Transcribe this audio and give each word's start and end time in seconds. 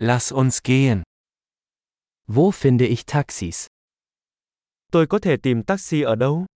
Lass 0.00 0.30
uns 0.32 0.62
gehen. 0.62 1.02
Wo 2.28 2.52
finde 2.52 2.86
ich 2.86 3.04
Taxis? 3.04 3.66
Tôi 4.92 5.06
có 5.06 5.18
thể 5.18 5.36
tìm 5.42 5.62
taxi 5.62 6.02
ở 6.02 6.14
đâu? 6.14 6.46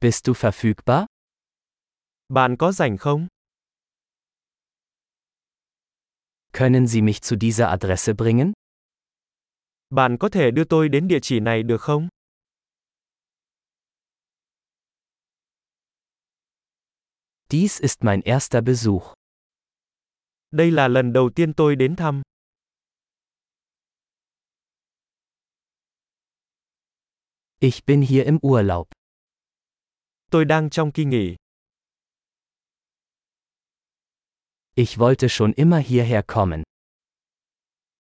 Bist 0.00 0.26
du 0.26 0.32
verfügbar? 0.32 1.06
Bạn 2.28 2.56
có 2.58 2.72
rảnh 2.72 2.96
không? 2.96 3.26
Können 6.52 6.86
Sie 6.86 7.02
mich 7.02 7.22
zu 7.22 7.36
dieser 7.36 7.66
Adresse 7.68 8.12
bringen? 8.12 8.52
Bạn 9.90 10.16
có 10.20 10.28
thể 10.28 10.50
đưa 10.50 10.64
tôi 10.64 10.88
đến 10.88 11.08
địa 11.08 11.20
chỉ 11.22 11.40
này 11.40 11.62
được 11.62 11.80
không? 11.80 12.08
Dies 17.54 17.78
ist 17.78 18.02
mein 18.02 18.20
erster 18.22 18.62
Besuch. 18.62 19.14
Đây 20.50 20.70
là 20.70 20.88
lần 20.88 21.12
đầu 21.12 21.30
tiên 21.34 21.52
tôi 21.54 21.76
đến 21.76 21.96
thăm. 21.96 22.22
Ich 27.60 27.84
bin 27.86 28.00
hier 28.02 28.24
im 28.24 28.38
Urlaub. 28.46 28.86
Tôi 30.30 30.44
đang 30.44 30.70
trong 30.70 30.92
kỳ 30.92 31.04
nghỉ. 31.04 31.36
Ich 34.74 34.98
wollte 34.98 35.28
schon 35.28 35.52
immer 35.56 35.86
hierher 35.86 36.24
kommen. 36.26 36.62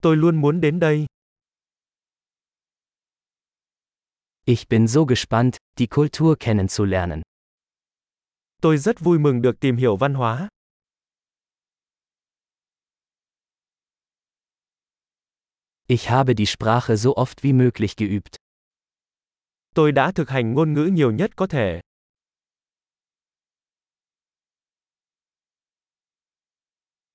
Tôi 0.02 0.17
luôn 0.17 0.41
muốn 0.41 0.61
đến 0.61 0.80
đây. 0.80 1.05
Ich 4.45 4.67
bin 4.70 4.88
so 4.88 5.05
gespannt, 5.05 5.58
die 5.80 5.88
Kultur 5.88 6.35
kennenzulernen. 6.39 7.22
Tôi 8.63 8.77
rất 8.77 8.99
vui 8.99 9.20
mừng 9.20 9.41
được 9.41 9.59
tìm 9.59 9.76
hiểu 9.77 9.98
văn 9.98 10.13
hóa. 10.13 10.49
Ich 15.88 16.09
habe 16.09 16.33
die 16.33 16.45
Sprache 16.45 16.95
so 16.95 17.09
oft 17.09 17.41
wie 17.41 17.53
möglich 17.53 17.97
geübt. 17.97 18.36
Tôi 19.75 19.91
đã 19.91 20.11
thực 20.11 20.30
hành 20.30 20.53
ngôn 20.53 20.73
ngữ 20.73 20.89
nhiều 20.94 21.11
nhất 21.11 21.31
có 21.36 21.47
thể. 21.47 21.81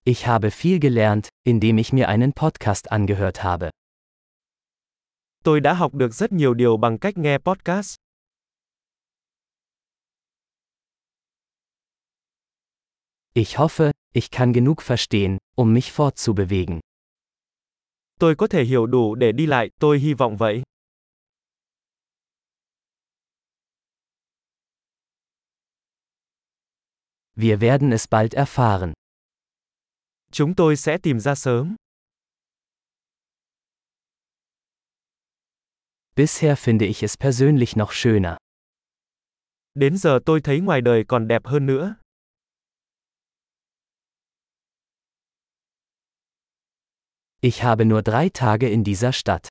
Ich 0.04 0.26
habe 0.26 0.50
viel 0.50 0.78
gelernt, 0.80 1.28
indem 1.44 1.76
ich 1.76 1.92
mir 1.92 2.06
einen 2.06 2.32
Podcast 2.32 2.84
angehört 2.84 3.38
habe. 3.38 3.70
Tôi 5.44 5.60
đã 5.60 5.74
học 5.74 5.94
được 5.94 6.14
rất 6.14 6.32
nhiều 6.32 6.54
điều 6.54 6.76
bằng 6.76 6.98
cách 6.98 7.18
nghe 7.18 7.38
podcast. 7.38 8.07
Ich 13.34 13.58
hoffe, 13.58 13.92
ich 14.14 14.30
kann 14.30 14.52
genug 14.52 14.82
verstehen, 14.82 15.38
um 15.56 15.72
mich 15.72 15.92
fortzubewegen. 15.92 16.80
Tôi 18.20 18.34
có 18.36 18.46
thể 18.46 18.64
hiểu 18.64 18.86
đủ 18.86 19.14
để 19.14 19.32
đi 19.32 19.46
lại, 19.46 19.70
tôi 19.80 19.98
hy 19.98 20.14
vọng 20.14 20.36
vậy. 20.36 20.62
Wir 27.36 27.60
werden 27.60 27.92
es 27.92 28.06
bald 28.10 28.34
erfahren. 28.34 28.92
Chúng 30.32 30.54
tôi 30.54 30.76
sẽ 30.76 30.98
tìm 31.02 31.20
ra 31.20 31.34
sớm. 31.34 31.76
Bisher 36.16 36.58
finde 36.58 36.86
ich 36.86 37.02
es 37.02 37.16
persönlich 37.16 37.76
noch 37.76 37.92
schöner. 37.92 38.36
Đến 39.74 39.96
giờ 39.98 40.18
tôi 40.26 40.40
thấy 40.40 40.60
ngoài 40.60 40.80
đời 40.80 41.04
còn 41.08 41.28
đẹp 41.28 41.46
hơn 41.46 41.66
nữa. 41.66 41.94
Ich 47.40 47.62
habe 47.62 47.84
nur 47.84 48.02
drei 48.02 48.28
Tage 48.30 48.68
in 48.68 48.82
dieser 48.82 49.12
Stadt. 49.12 49.48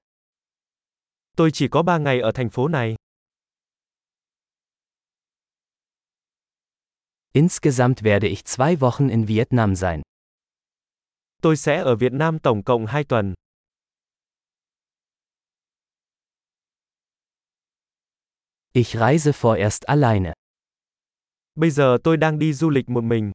Tôi 1.38 1.52
chỉ 1.54 1.68
có 1.68 1.84
ba 1.84 1.98
ngày 1.98 2.20
ở 2.20 2.32
thành 2.32 2.50
phố 2.50 2.68
này. 2.68 2.96
Insgesamt 7.34 8.02
werde 8.02 8.28
ich 8.28 8.46
zwei 8.46 8.76
Wochen 8.76 9.10
in 9.10 9.26
Vietnam 9.26 9.76
sein. 9.76 10.02
Tôi 11.42 11.58
sẽ 11.58 11.78
ở 11.84 11.96
Việt 11.96 12.14
Nam 12.14 12.40
tổng 12.40 12.64
cộng 12.64 12.86
2 12.86 13.04
tuần. 13.04 13.34
Ich 18.74 18.96
reise 18.96 19.32
vorerst 19.32 19.84
alleine. 19.84 20.34
Bây 21.56 21.72
giờ 21.72 21.98
tôi 22.04 22.18
đang 22.18 22.40
đi 22.40 22.54
du 22.54 22.70
lịch 22.70 22.90
một 22.90 23.04
mình. 23.04 23.32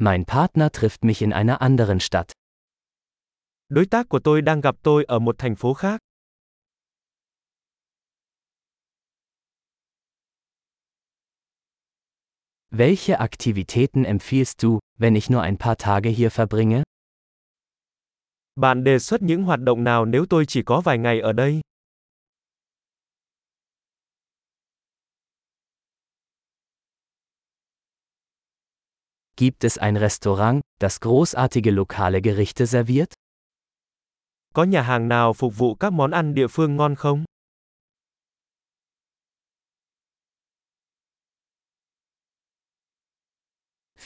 Mein 0.00 0.24
Partner 0.24 0.70
trifft 0.72 1.04
mich 1.04 1.22
in 1.22 1.32
einer 1.32 1.60
anderen 1.60 1.98
Stadt. 2.00 2.32
Đối 3.68 3.86
tác 3.86 4.08
của 4.08 4.18
tôi 4.18 4.42
đang 4.42 4.60
gặp 4.60 4.74
tôi 4.82 5.04
ở 5.04 5.18
một 5.18 5.34
thành 5.38 5.56
phố 5.56 5.74
khác. 5.74 6.00
Welche 12.70 13.18
Aktivitäten 13.18 14.04
empfiehlst 14.04 14.60
du, 14.60 14.78
wenn 14.98 15.14
ich 15.14 15.30
nur 15.30 15.42
ein 15.42 15.56
paar 15.58 15.76
Tage 15.78 16.10
hier 16.10 16.30
verbringe? 16.30 16.82
Bạn 18.56 18.84
đề 18.84 18.98
xuất 18.98 19.22
những 19.22 19.42
hoạt 19.42 19.60
động 19.60 19.84
nào 19.84 20.04
nếu 20.04 20.26
tôi 20.30 20.46
chỉ 20.46 20.62
có 20.62 20.80
vài 20.80 20.98
ngày 20.98 21.20
ở 21.20 21.32
đây? 21.32 21.60
Gibt 29.38 29.62
es 29.62 29.78
ein 29.78 29.96
Restaurant, 29.96 30.62
das 30.80 30.98
großartige 30.98 31.70
lokale 31.70 32.20
Gerichte 32.20 32.66
serviert? 32.66 33.14
Có 34.54 34.64
nhà 34.64 34.82
hàng 34.82 35.08
nào 35.08 35.32
phục 35.32 35.58
vụ 35.58 35.74
các 35.74 35.92
món 35.92 36.10
ăn 36.10 36.34
địa 36.34 36.46
phương 36.46 36.76
ngon 36.76 36.94
không? 36.94 37.24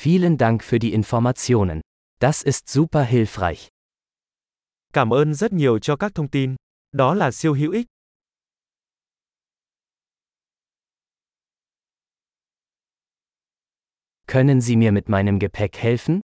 Vielen 0.03 0.37
Dank 0.39 0.63
für 0.63 0.79
die 0.79 0.93
Informationen. 0.93 1.81
Das 2.21 2.45
ist 2.45 2.69
super 2.69 3.09
hilfreich. 3.09 3.69
Cảm 4.93 5.11
ơn 5.11 5.35
rất 5.35 5.53
nhiều 5.53 5.79
cho 5.79 5.97
các 5.97 6.15
thông 6.15 6.29
tin. 6.29 6.55
Đó 6.93 7.15
là 7.15 7.31
siêu 7.31 7.55
hữu 7.55 7.73
ích. 7.73 7.87
Können 14.33 14.63
Sie 14.63 14.77
mir 14.77 14.93
mit 14.93 15.11
meinem 15.11 15.39
Gepäck 15.39 15.77
helfen? 15.77 16.21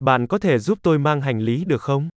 Bạn 0.00 0.26
có 0.28 0.38
thể 0.38 0.58
giúp 0.58 0.78
tôi 0.82 0.98
mang 0.98 1.20
hành 1.20 1.40
lý 1.40 1.64
được 1.64 1.80
không? 1.80 2.08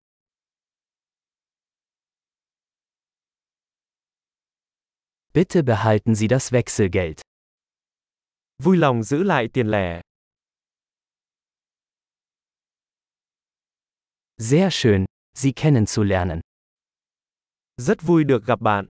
Bitte 5.33 5.61
behalten 5.61 6.15
Sie 6.15 6.27
das 6.27 6.53
Wechselgeld. 6.53 7.21
Vui 8.63 8.77
lòng 8.77 9.03
giữ 9.03 9.23
lại 9.23 9.47
tiền 9.53 9.67
lẻ. 9.67 10.01
Sehr 14.37 14.73
schön, 14.73 15.05
Sie 15.33 15.51
kennenzulernen. 15.51 16.41
Rất 17.77 18.01
vui 18.01 18.23
được 18.23 18.45
gặp 18.45 18.61
bạn. 18.61 18.87